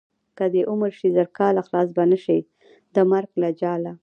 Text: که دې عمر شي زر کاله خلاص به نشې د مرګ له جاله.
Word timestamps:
که 0.37 0.45
دې 0.53 0.61
عمر 0.71 0.91
شي 0.99 1.07
زر 1.15 1.27
کاله 1.37 1.61
خلاص 1.67 1.89
به 1.95 2.03
نشې 2.11 2.39
د 2.95 2.95
مرګ 3.11 3.29
له 3.41 3.49
جاله. 3.61 3.93